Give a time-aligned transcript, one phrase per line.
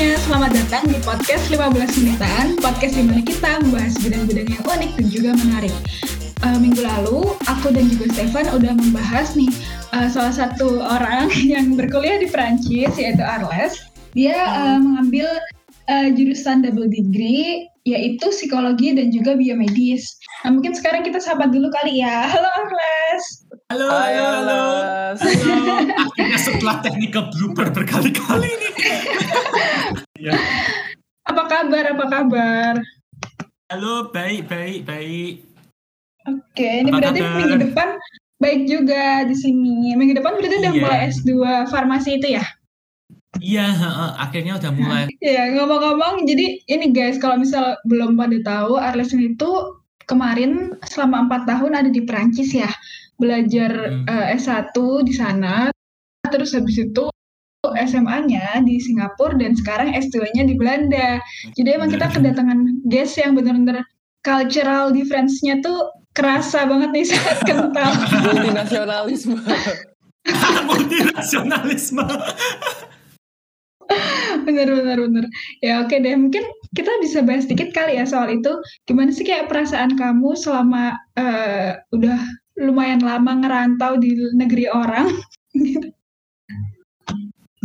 [0.00, 4.90] semuanya, selamat datang di podcast 15 menitan Podcast di mana kita membahas bidang-bidang yang unik
[4.96, 5.74] dan juga menarik.
[6.40, 9.52] Uh, Minggu lalu, aku dan juga Stefan udah membahas nih
[9.92, 13.76] uh, salah satu orang yang berkuliah di Prancis yaitu Arles.
[14.16, 15.28] Dia uh, mengambil
[15.92, 20.16] uh, jurusan double degree yaitu psikologi dan juga biomedis.
[20.48, 22.24] Nah mungkin sekarang kita sahabat dulu kali ya.
[22.24, 23.24] Halo Arles.
[23.68, 24.60] Halo, Hai, halo, halo.
[25.20, 25.76] Halo.
[26.08, 28.48] Akhirnya setelah technical blooper berkali-kali.
[28.48, 28.72] nih.
[30.20, 30.36] ya.
[31.24, 32.74] Apa kabar, apa kabar?
[33.72, 35.34] Halo, baik, baik, baik.
[36.28, 37.36] Oke, ini Apa berarti kabar?
[37.40, 37.88] minggu depan
[38.36, 39.96] baik juga di sini.
[39.96, 40.82] Minggu depan berarti udah Iya.
[40.84, 41.30] mulai S2
[41.72, 42.44] farmasi itu ya?
[43.40, 45.02] Iya, heeh, akhirnya udah mulai.
[45.24, 51.46] Ya, ngomong-ngomong, jadi ini guys, kalau misal belum pada tahu, Arleson itu kemarin selama empat
[51.48, 52.68] tahun ada di Perancis ya,
[53.16, 54.04] belajar Hmm.
[54.10, 54.74] eh, S1
[55.06, 55.70] di sana,
[56.28, 57.08] terus habis itu
[57.68, 61.20] SMA-nya di Singapura dan sekarang S2-nya di Belanda.
[61.52, 63.84] Jadi emang kita kedatangan guest yang benar-benar
[64.24, 67.90] cultural difference-nya tuh kerasa banget nih sangat kental.
[68.26, 69.36] multinasionalisme
[70.68, 72.04] Multinasionalisme.
[74.46, 75.24] bener bener bener
[75.66, 76.46] ya oke deh mungkin
[76.78, 78.54] kita bisa bahas sedikit kali ya soal itu
[78.86, 82.18] gimana sih kayak perasaan kamu selama eh, udah
[82.54, 85.10] lumayan lama ngerantau di negeri orang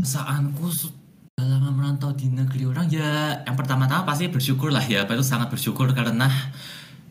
[0.05, 0.93] su-
[1.35, 5.03] lama merantau di negeri orang ya yang pertama-tama pasti bersyukur lah ya.
[5.03, 6.31] Itu sangat bersyukur karena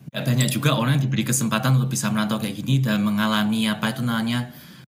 [0.09, 3.93] ya banyak juga orang yang diberi kesempatan untuk bisa merantau kayak gini dan mengalami apa
[3.93, 4.49] itu namanya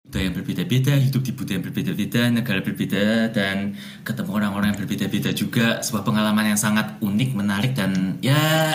[0.08, 3.76] budaya yang berbeda-beda, hidup di budaya yang berbeda-beda, negara berbeda, dan
[4.08, 5.84] ketemu orang-orang yang berbeda-beda juga.
[5.84, 8.72] Sebuah pengalaman yang sangat unik, menarik, dan ya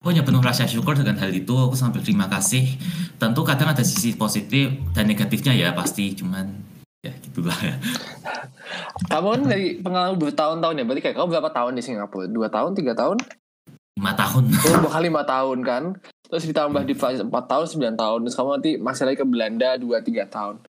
[0.00, 1.52] aku penuh rasa syukur dengan hal itu.
[1.52, 2.64] Aku sangat berterima kasih.
[3.20, 6.73] Tentu kadang ada sisi positif dan negatifnya ya pasti, cuman
[7.04, 7.76] ya gitulah ya.
[9.06, 12.72] kamu kan dari pengalaman bertahun-tahun ya berarti kayak kamu berapa tahun di Singapura dua tahun
[12.72, 13.18] tiga tahun
[13.94, 14.42] Lima tahun.
[14.50, 15.82] oh bakal lima tahun kan
[16.24, 19.70] terus ditambah di Prancis empat tahun sembilan tahun terus kamu nanti masih lagi ke Belanda
[19.76, 20.64] dua tiga tahun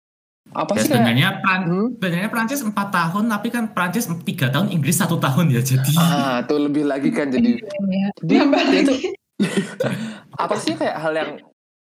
[0.47, 1.87] apa Ya sih kayak sebenarnya Pran- Hmm?
[1.91, 6.37] sebenarnya Prancis 4 tahun tapi kan Prancis 3 tahun Inggris satu tahun ya jadi ah
[6.45, 8.07] tuh lebih lagi kan jadi ya.
[8.21, 8.85] jadi Nambah dia lagi.
[8.85, 8.97] tuh
[10.37, 11.31] apa sih kayak hal yang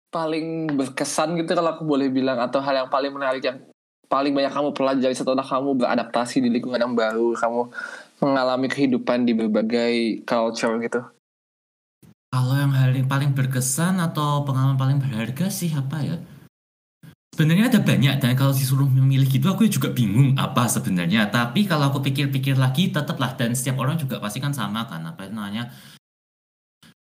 [0.09, 3.63] paling berkesan gitu kalau aku boleh bilang atau hal yang paling menarik yang
[4.09, 7.61] paling banyak kamu pelajari setelah kamu beradaptasi di lingkungan yang baru kamu
[8.19, 11.01] mengalami kehidupan di berbagai culture gitu
[12.29, 16.17] Kalau yang hal yang paling berkesan atau pengalaman paling berharga sih apa ya?
[17.33, 21.25] Sebenarnya ada banyak dan kalau disuruh memilih gitu aku juga bingung apa sebenarnya.
[21.33, 25.25] Tapi kalau aku pikir-pikir lagi tetaplah dan setiap orang juga pasti kan sama kan apa
[25.25, 25.73] namanya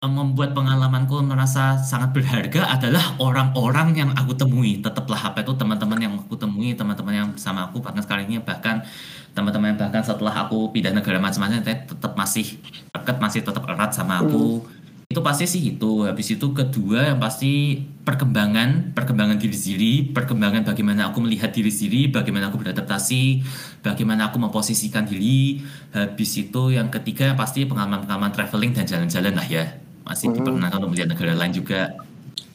[0.08, 4.80] membuat pengalamanku merasa sangat berharga adalah orang-orang yang aku temui.
[4.80, 8.80] Tetaplah apa itu teman-teman yang aku temui, teman-teman yang bersama aku bahkan sekarang ini bahkan
[9.36, 12.64] teman-teman yang bahkan setelah aku pindah negara macam-macam tetap masih
[12.96, 14.64] dekat, masih tetap erat sama aku.
[15.12, 16.08] Itu pasti sih itu.
[16.08, 22.10] Habis itu kedua yang pasti perkembangan perkembangan diri sendiri perkembangan bagaimana aku melihat diri sendiri
[22.10, 23.44] bagaimana aku beradaptasi
[23.84, 25.60] bagaimana aku memposisikan diri.
[25.92, 30.36] Habis itu yang ketiga yang pasti pengalaman-pengalaman traveling dan jalan-jalan lah ya masih Hmm.
[30.42, 31.82] diperkenalkan untuk melihat negara lain juga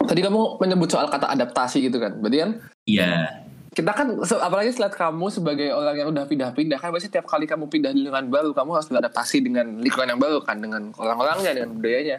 [0.05, 2.13] Tadi kamu menyebut soal kata adaptasi gitu kan.
[2.21, 2.51] Berarti kan
[2.85, 3.41] iya
[3.75, 7.67] kita kan apalagi setelah kamu sebagai orang yang udah pindah-pindah kan pasti setiap kali kamu
[7.67, 11.73] pindah di lingkungan baru kamu harus beradaptasi dengan lingkungan yang baru kan dengan orang-orangnya dengan
[11.75, 12.19] budayanya.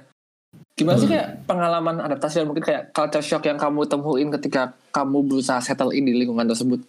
[0.75, 5.23] Gimana sih kayak pengalaman adaptasi dan mungkin kayak culture shock yang kamu temuin ketika kamu
[5.29, 6.83] berusaha settle in di lingkungan tersebut?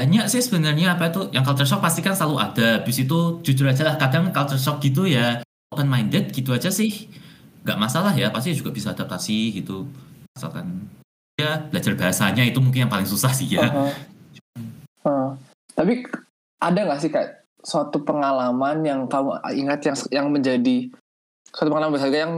[0.00, 3.68] banyak sih sebenarnya apa itu yang culture shock pasti kan selalu ada habis itu jujur
[3.68, 7.12] aja lah kadang culture shock gitu ya open minded gitu aja sih
[7.64, 9.84] nggak masalah ya pasti juga bisa adaptasi gitu.
[10.36, 10.88] Asalkan
[11.36, 13.68] ya belajar bahasanya itu mungkin yang paling susah sih ya.
[13.68, 13.92] Uh-huh.
[15.04, 15.30] Uh.
[15.72, 16.04] Tapi
[16.60, 20.88] ada nggak sih kayak suatu pengalaman yang kamu ingat yang yang menjadi
[21.52, 22.34] suatu pengalaman berharga yang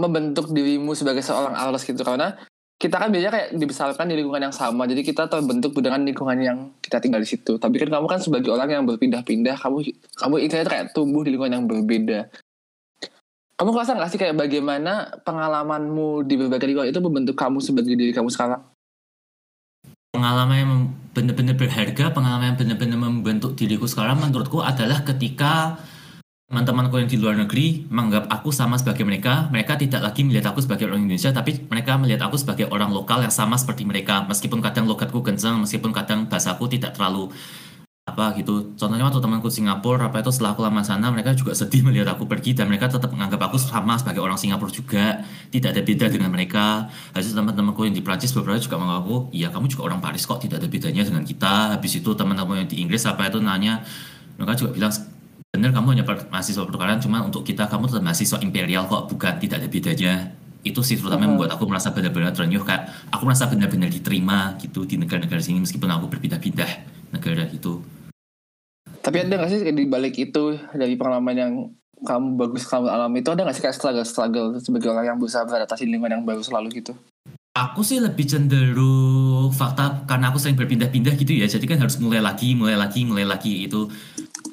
[0.00, 2.00] membentuk dirimu sebagai seorang artis gitu?
[2.00, 2.36] Karena
[2.80, 6.58] kita kan biasanya kayak dibesarkan di lingkungan yang sama jadi kita terbentuk dengan lingkungan yang
[6.80, 7.60] kita tinggal di situ.
[7.60, 11.60] Tapi kan kamu kan sebagai orang yang berpindah-pindah kamu kamu itu kayak tumbuh di lingkungan
[11.60, 12.32] yang berbeda
[13.60, 18.08] kamu ngerasa nggak sih kayak bagaimana pengalamanmu di berbagai lingkungan itu membentuk kamu sebagai diri
[18.08, 18.64] kamu sekarang?
[20.16, 20.72] Pengalaman yang
[21.12, 25.76] benar-benar berharga pengalaman yang benar-benar membentuk diriku sekarang menurutku adalah ketika
[26.48, 30.64] teman-temanku yang di luar negeri menganggap aku sama sebagai mereka mereka tidak lagi melihat aku
[30.64, 34.24] sebagai orang Indonesia tapi mereka melihat aku sebagai orang lokal yang sama seperti mereka.
[34.24, 37.28] Meskipun kadang logatku kencang meskipun kadang bahasaku tidak terlalu
[38.10, 38.74] apa gitu.
[38.74, 42.26] Contohnya waktu temanku Singapura apa itu setelah aku lama sana mereka juga sedih melihat aku
[42.26, 45.22] pergi dan mereka tetap menganggap aku sama sebagai orang Singapura juga.
[45.48, 46.90] Tidak ada beda dengan mereka.
[47.14, 50.22] Habis itu teman-temanku yang di Prancis beberapa juga menganggap aku iya kamu juga orang Paris
[50.26, 51.78] kok tidak ada bedanya dengan kita.
[51.78, 53.86] Habis itu teman-teman yang di Inggris apa itu nanya
[54.40, 54.92] mereka juga bilang
[55.50, 59.62] bener kamu hanya mahasiswa pertukaran cuma untuk kita kamu tetap mahasiswa imperial kok bukan tidak
[59.62, 60.14] ada bedanya.
[60.60, 64.84] Itu sih terutama yang membuat aku merasa benar-benar terenyuh kak aku merasa benar-benar diterima gitu
[64.84, 66.70] di negara-negara sini meskipun aku berpindah-pindah
[67.16, 67.80] negara gitu
[69.10, 71.52] Tapi ada gak sih di balik itu dari pengalaman yang
[72.06, 75.90] kamu bagus kamu alami itu ada gak sih kayak struggle-struggle sebagai orang yang berusaha beradaptasi
[75.90, 76.94] lingkungan yang baru selalu gitu?
[77.58, 81.50] Aku sih lebih cenderung fakta karena aku sering berpindah-pindah gitu ya.
[81.50, 83.90] Jadi kan harus mulai lagi, mulai lagi, mulai lagi itu.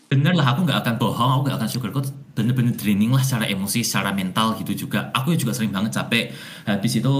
[0.10, 2.10] Bener lah aku nggak akan bohong, aku nggak akan sugarcoat.
[2.34, 5.14] Bener-bener draining lah secara emosi, secara mental gitu juga.
[5.14, 6.34] Aku juga sering banget capek.
[6.66, 7.16] Habis itu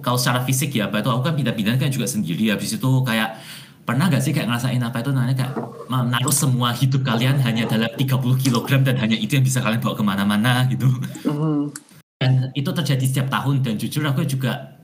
[0.00, 2.48] kalau secara fisik ya apa itu aku kan pindah-pindah kan juga sendiri.
[2.48, 3.36] Habis itu kayak
[3.88, 5.54] pernah gak sih kayak ngerasain apa itu namanya kayak
[5.88, 9.96] menaruh semua hidup kalian hanya dalam 30 kg dan hanya itu yang bisa kalian bawa
[9.96, 10.92] ke mana-mana gitu.
[11.24, 11.72] Mhm.
[12.20, 14.76] Dan itu terjadi setiap tahun dan jujur aku juga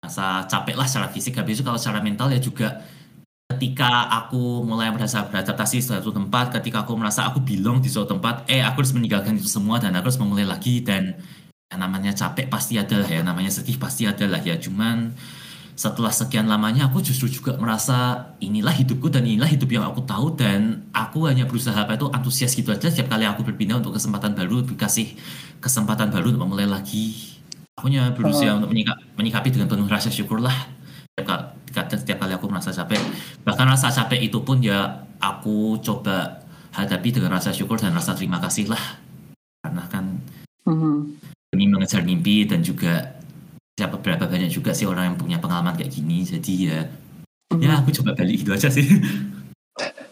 [0.00, 2.80] merasa capek lah secara fisik habis itu kalau secara mental ya juga
[3.52, 8.16] ketika aku mulai merasa beradaptasi di suatu tempat ketika aku merasa aku belong di suatu
[8.16, 11.18] tempat eh aku harus meninggalkan itu semua dan aku harus memulai lagi dan
[11.68, 15.12] yang namanya capek pasti ada lah ya namanya sedih pasti ada lah ya cuman
[15.80, 20.36] setelah sekian lamanya aku justru juga merasa inilah hidupku dan inilah hidup yang aku tahu
[20.36, 22.92] dan aku hanya berusaha apa itu antusias gitu aja.
[22.92, 25.16] Setiap kali aku berpindah untuk kesempatan baru dikasih
[25.56, 27.32] kesempatan baru untuk memulai lagi.
[27.80, 30.68] Aku hanya berusaha untuk menyika- menyikapi dengan penuh rasa syukur lah
[31.16, 31.56] setiap,
[31.96, 33.00] setiap kali aku merasa capek.
[33.48, 36.44] Bahkan rasa capek itu pun ya aku coba
[36.76, 39.00] hadapi dengan rasa syukur dan rasa terima kasih lah
[39.64, 40.04] karena kan
[40.68, 41.16] Mhm.
[41.56, 43.16] demi mengejar mimpi dan juga
[43.80, 46.78] siapa berapa banyak juga sih orang yang punya pengalaman kayak gini jadi ya
[47.56, 48.84] ya aku coba balik gitu aja sih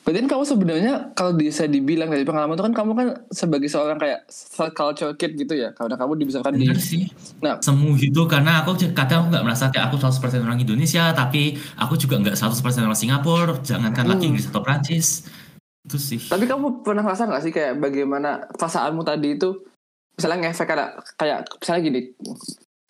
[0.09, 4.01] Berarti kan kamu sebenarnya kalau bisa dibilang dari pengalaman itu kan kamu kan sebagai seorang
[4.01, 4.25] kayak
[4.73, 5.77] culture kid gitu ya.
[5.77, 7.13] Karena kamu dibesarkan di sih
[7.45, 7.61] Nah.
[7.61, 12.01] semu gitu karena aku kadang aku nggak merasa kayak aku 100% orang Indonesia tapi aku
[12.01, 14.29] juga nggak 100% orang Singapura jangankan lagi Hmm.
[14.33, 15.29] Inggris atau Prancis
[15.85, 19.61] itu sih Tapi kamu pernah ngerasa gak sih kayak bagaimana perasaanmu tadi itu
[20.17, 20.91] misalnya ngefek kayak
[21.21, 22.01] kayak misalnya gini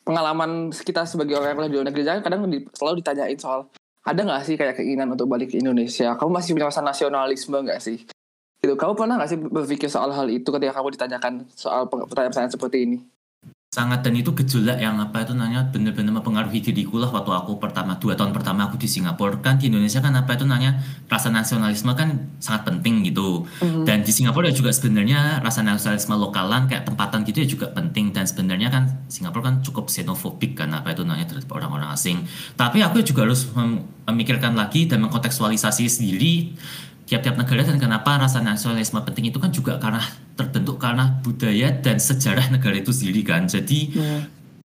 [0.09, 3.69] pengalaman kita sebagai orang yang di luar negeri jangan kadang di- selalu ditanyain soal
[4.09, 6.17] ada gak sih kayak keinginan untuk balik ke Indonesia?
[6.17, 8.09] Kamu masih punya rasa nasionalisme gak sih?
[8.59, 8.73] Gitu.
[8.73, 12.99] Kamu pernah gak sih berpikir soal hal itu ketika kamu ditanyakan soal pertanyaan-pertanyaan seperti ini?
[13.69, 18.01] Sangat dan itu gejolak yang apa itu nanya bener-bener mempengaruhi diriku lah waktu aku pertama
[18.01, 19.45] dua tahun pertama aku di Singapura.
[19.45, 23.45] Kan di Indonesia kan apa itu nanya rasa nasionalisme kan sangat penting gitu.
[23.61, 23.78] Di
[24.19, 28.11] Singapura ya juga sebenarnya rasa nasionalisme lokalan kayak tempatan gitu ya juga penting.
[28.11, 32.27] Dan sebenarnya kan Singapura kan cukup xenofobik kan apa itu nanya terhadap orang-orang asing.
[32.59, 36.59] Tapi aku juga harus mem- memikirkan lagi dan mengkontekstualisasi sendiri
[37.07, 40.03] tiap-tiap negara dan kenapa rasa nasionalisme penting itu kan juga karena
[40.35, 43.47] terbentuk karena budaya dan sejarah negara itu sendiri kan.
[43.47, 43.95] Jadi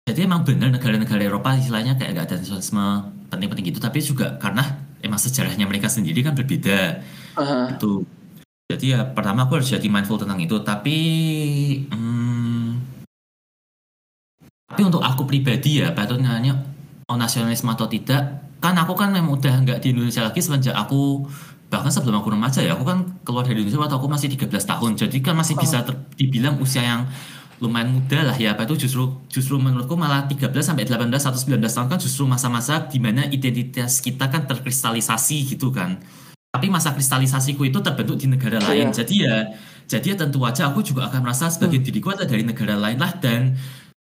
[0.04, 2.84] jadi emang benar negara-negara Eropa istilahnya kayak gak ada nasionalisme
[3.32, 4.60] penting-penting gitu tapi juga karena
[5.00, 7.00] emang sejarahnya mereka sendiri kan berbeda.
[7.38, 7.70] Aha.
[7.78, 8.02] itu
[8.68, 10.96] jadi ya pertama aku harus jadi mindful tentang itu tapi
[11.88, 13.00] hmm,
[14.68, 16.52] tapi untuk aku pribadi ya apa itu namanya
[17.08, 21.24] mau nasionalisme atau tidak kan aku kan memang udah nggak di Indonesia lagi semenjak aku
[21.72, 24.90] bahkan sebelum aku remaja ya aku kan keluar dari Indonesia waktu aku masih 13 tahun
[25.00, 27.08] jadi kan masih bisa ter- dibilang usia yang
[27.64, 31.56] lumayan muda lah ya apa itu justru justru menurutku malah 13 sampai 18 atau 19
[31.64, 35.96] tahun kan justru masa-masa di mana identitas kita kan terkristalisasi gitu kan
[36.48, 38.88] tapi masa kristalisasiku itu terbentuk di negara lain.
[38.88, 39.04] Iya.
[39.04, 39.36] jadi ya
[39.88, 43.12] jadi ya tentu aja aku juga akan merasa sebagai diriku adalah dari negara lain lah.
[43.16, 43.56] Dan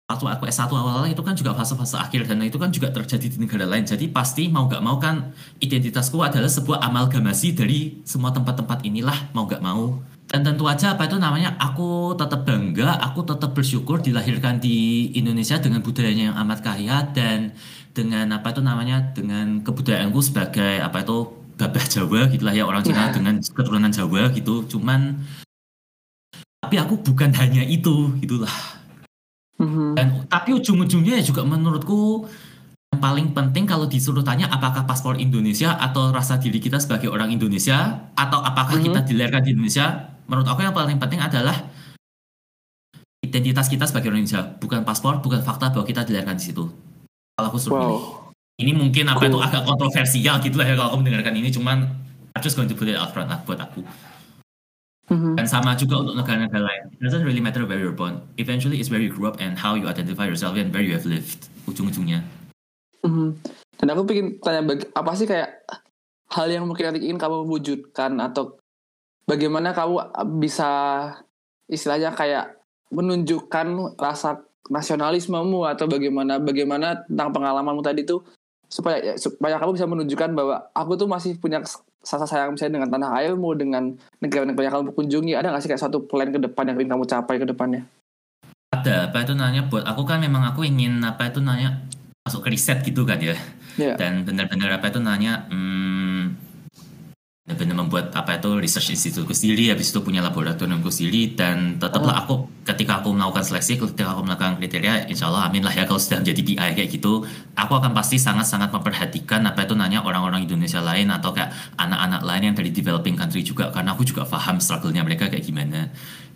[0.07, 2.27] waktu aku S1 awal itu kan juga fase-fase akhir.
[2.27, 3.87] Dan itu kan juga terjadi di negara lain.
[3.87, 5.31] Jadi pasti mau gak mau kan
[5.63, 10.03] identitasku adalah sebuah amalgamasi dari semua tempat-tempat inilah mau gak mau.
[10.27, 15.55] Dan tentu aja apa itu namanya aku tetap bangga aku tetap bersyukur dilahirkan di Indonesia
[15.55, 17.55] dengan budayanya yang amat kaya dan
[17.95, 23.09] dengan apa itu namanya dengan kebudayaanku sebagai apa itu babah Jawa gitulah ya orang Cina
[23.09, 23.13] Nah.
[23.13, 25.17] dengan keturunan Jawa gitu cuman
[26.61, 28.53] tapi aku bukan hanya itu gitulah
[29.57, 29.97] Mhm.
[29.97, 32.29] dan tapi ujung-ujungnya ya juga menurutku
[32.93, 37.33] yang paling penting kalau disuruh tanya apakah paspor Indonesia atau rasa diri kita sebagai orang
[37.33, 38.83] Indonesia atau apakah Mhm.
[38.85, 41.57] kita dilahirkan di Indonesia menurut aku yang paling penting adalah
[43.19, 46.63] identitas kita sebagai orang Indonesia bukan paspor bukan fakta bahwa kita dilahirkan di situ
[47.33, 48.26] kalau aku suruh wow
[48.57, 49.37] ini mungkin apa Cool.
[49.37, 51.77] itu agak kontroversial gitu lah ya kalau kamu mendengarkan ini cuman
[52.33, 53.81] I'm just going to put it out front lah buat aku
[55.07, 55.39] Mhm.
[55.39, 56.83] dan sama juga untuk negara-negara lain.
[56.91, 58.19] It doesn't really matter where you're born.
[58.35, 61.07] Eventually it's where you grew up and how you identify yourself and where you have
[61.07, 61.47] lived.
[61.63, 62.27] Ujung-ujungnya.
[63.07, 63.39] Mhm.
[63.79, 65.63] Dan aku pengen tanya apa sih kayak
[66.27, 68.59] hal yang mungkin nanti ingin kamu wujudkan atau
[69.23, 70.11] bagaimana kamu
[70.43, 70.67] bisa
[71.71, 72.59] istilahnya kayak
[72.91, 78.27] menunjukkan rasa nasionalismemu atau bagaimana bagaimana tentang pengalamanmu tadi tuh
[78.67, 81.63] supaya ya, supaya kamu bisa menunjukkan bahwa aku tuh masih punya
[82.03, 85.81] rasa sayang misalnya dengan tanah airmu, dengan negara-negara yang kamu kunjungi, ada nggak sih kayak
[85.81, 87.83] suatu plan ke depan yang ingin kamu capai ke depannya?
[88.75, 91.87] Ada apa itu nanya buat aku kan memang aku ingin apa itu nanya
[92.27, 93.35] masuk ke riset gitu kan ya.
[93.79, 93.95] Iya.
[93.95, 96.23] Dan benar-benar apa itu nanya hmm,
[97.47, 102.51] benar-benar membuat apa itu research instituteku sendiri habis itu punya laboratoriumku sendiri dan tetaplah aku
[102.67, 106.19] ketika aku melakukan seleksi ketika aku melakukan kriteria insya Allah amin lah ya kalau sudah
[106.19, 107.23] menjadi PI kayak gitu.
[107.55, 112.41] Aku akan pasti sangat-sangat memperhatikan apa itu nanya orang-orang Indonesia lain atau kayak anak-anak lain
[112.51, 115.87] yang dari developing country juga karena aku juga paham struggle-nya mereka kayak gimana.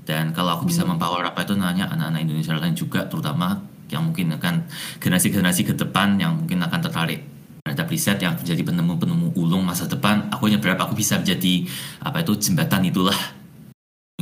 [0.08, 3.60] Dan kalau aku bisa mempower apa itu nanya anak-anak Indonesia lain juga terutama
[3.92, 4.72] yang mungkin akan
[5.04, 7.28] generasi-generasi ke depan yang mungkin akan tertarik
[7.62, 11.68] terhadap riset yang menjadi penemu-penemu ulung masa depan aku hanya berharap aku bisa menjadi
[12.02, 13.41] apa itu jembatan itulah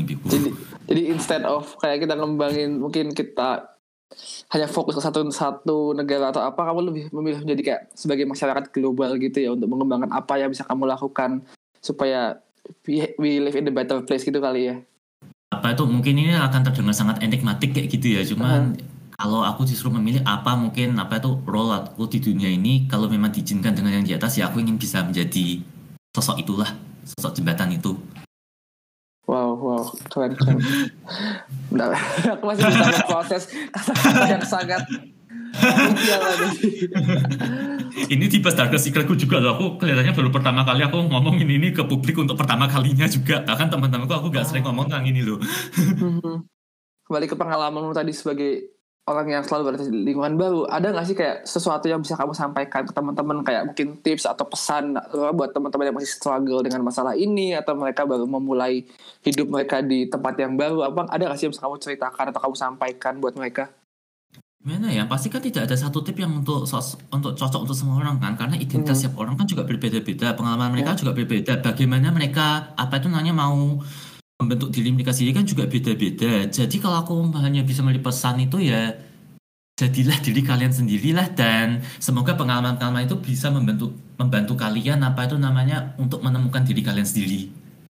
[0.05, 0.49] Jadi,
[0.87, 3.79] jadi instead of kayak kita ngembangin mungkin kita
[4.49, 8.73] hanya fokus ke satu satu negara atau apa, kamu lebih memilih menjadi kayak sebagai masyarakat
[8.73, 11.45] global gitu ya untuk mengembangkan apa yang bisa kamu lakukan
[11.79, 12.41] supaya
[12.89, 14.75] we, we live in the better place gitu kali ya.
[15.49, 15.81] apa itu?
[15.85, 18.77] Mungkin ini akan terdengar sangat enigmatik kayak gitu ya cuman
[19.19, 23.35] kalau aku justru memilih apa mungkin apa itu role aku di dunia ini kalau memang
[23.35, 25.59] diizinkan dengan yang di atas ya aku ingin bisa menjadi
[26.15, 26.71] sosok itulah
[27.03, 27.99] sosok jembatan itu
[29.59, 30.57] Wow, wow, keren, keren.
[31.67, 31.91] Bentar,
[32.39, 33.43] aku masih bisa proses
[33.75, 34.81] kata-kata yang sangat
[38.07, 41.73] ini di Best Darker Secretku juga loh aku kelihatannya baru pertama kali aku ngomongin ini
[41.73, 45.41] ke publik untuk pertama kalinya juga bahkan teman-temanku aku gak sering ngomong tentang ini loh
[45.75, 46.45] Mhm.
[47.09, 48.69] Kembali ke pengalamanmu tadi sebagai
[49.09, 52.37] orang yang selalu berada di lingkungan baru, ada nggak sih kayak sesuatu yang bisa kamu
[52.37, 56.85] sampaikan ke teman-teman kayak mungkin tips atau pesan atau buat teman-teman yang masih struggle dengan
[56.85, 58.85] masalah ini atau mereka baru memulai
[59.25, 62.39] hidup mereka di tempat yang baru, apa ada nggak sih yang bisa kamu ceritakan atau
[62.45, 63.73] kamu sampaikan buat mereka?
[64.59, 65.07] Gimana ya?
[65.07, 68.35] Pasti kan tidak ada satu tip yang untuk sos- untuk cocok untuk semua orang kan,
[68.35, 69.07] karena identitas Hmm.
[69.07, 71.63] setiap orang kan juga berbeda-beda, pengalaman mereka juga berbeda.
[71.63, 73.79] Bagaimana mereka apa itu namanya mau
[74.39, 76.47] membentuk diri mereka sendiri kan juga beda-beda.
[76.47, 78.95] Jadi kalau aku hanya bisa memberi pesan itu ya
[79.75, 85.95] jadilah diri kalian sendirilah dan semoga pengalaman-pengalaman itu bisa membantu membantu kalian apa itu namanya
[85.99, 87.51] untuk menemukan diri kalian sendiri.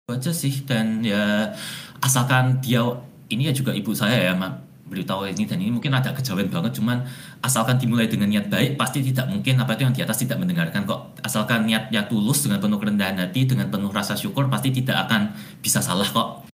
[0.10, 1.56] Aja sih dan ya
[2.04, 2.84] asalkan dia
[3.32, 4.52] ini ya juga ibu saya ya Ma,
[4.92, 7.08] beritahu ini dan ini mungkin ada kejauhan banget cuman
[7.40, 10.84] asalkan dimulai dengan niat baik pasti tidak mungkin apa itu yang di atas tidak mendengarkan
[10.84, 15.31] kok asalkan niatnya tulus dengan penuh kerendahan hati dengan penuh rasa syukur pasti tidak akan
[15.62, 16.50] bisa salah kok.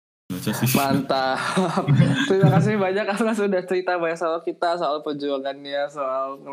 [0.75, 1.39] Mantap.
[2.29, 6.43] Terima kasih banyak karena sudah cerita banyak soal kita, soal perjuangannya, soal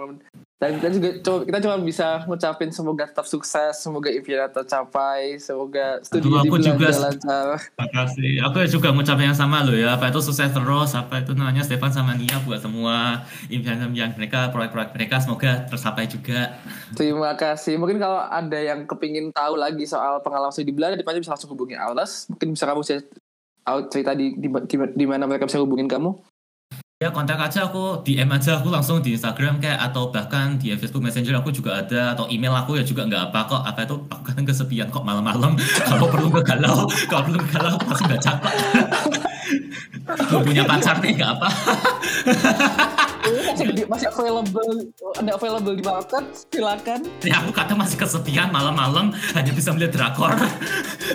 [0.62, 1.08] dan kita juga
[1.44, 6.56] kita cuma bisa ngucapin semoga tetap sukses, semoga impiannya tercapai, semoga studi Aduh, di aku
[6.56, 7.46] juga- lancar.
[7.76, 8.32] Makasih.
[8.49, 9.92] Aku juga ngucapin yang sama loh ya.
[9.92, 10.90] Apa itu sukses terus.
[10.94, 16.56] Apa itu namanya Stefan sama Nia buat semua impian-impian mereka, proyek-proyek mereka semoga tercapai juga.
[16.96, 17.76] Terima kasih.
[17.76, 21.52] Mungkin kalau ada yang kepingin tahu lagi soal pengalaman studi di Belanda, depannya bisa langsung
[21.52, 22.25] hubungi Aulas.
[22.32, 22.80] Mungkin bisa kamu
[23.92, 26.14] cerita di, di, di, di mana mereka bisa hubungin kamu.
[27.02, 31.02] Ya kontak aja aku DM aja aku langsung di Instagram kayak atau bahkan di Facebook
[31.02, 33.62] Messenger aku juga ada atau email aku ya juga nggak apa kok.
[33.66, 33.98] Apa itu?
[34.06, 35.58] Aku kadang kesepian kok malam-malam.
[35.90, 38.54] Kalau perlu galau kalau perlu galau aku masih baca kok.
[40.30, 41.48] Belum punya pacar nih nggak apa.
[43.24, 44.72] Ini masih, masih available,
[45.16, 47.08] ada available di market, silakan.
[47.24, 50.36] ya aku kadang masih kesepian malam-malam hanya bisa melihat drakor.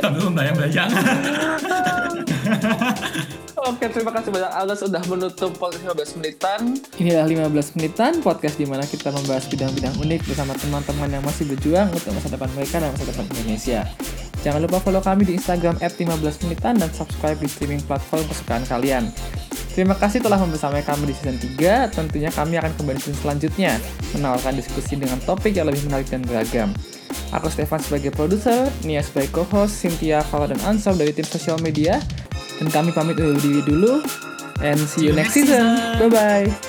[0.02, 0.90] Sambil membayang-bayang
[3.60, 6.80] Oke, terima kasih banyak Alda sudah menutup podcast 15 menitan.
[6.96, 11.92] Inilah 15 menitan podcast di mana kita membahas bidang-bidang unik bersama teman-teman yang masih berjuang
[11.92, 13.84] untuk masa depan mereka dan masa depan Indonesia.
[14.48, 19.12] Jangan lupa follow kami di Instagram @15menitan dan subscribe di streaming platform kesukaan kalian.
[19.76, 21.92] Terima kasih telah membersamai kami di season 3.
[21.92, 23.76] Tentunya kami akan kembali season selanjutnya,
[24.16, 26.72] menawarkan diskusi dengan topik yang lebih menarik dan beragam.
[27.36, 32.00] Aku Stefan sebagai produser, Nia sebagai co-host, Cynthia, Fala, dan Ansor dari tim sosial media.
[32.60, 34.04] Dan kami pamit undur diri dulu.
[34.60, 35.80] And see you next season.
[36.04, 36.69] Bye-bye.